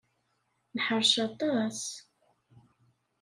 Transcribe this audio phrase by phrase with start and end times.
[0.75, 1.79] Neḥṛec aṭas.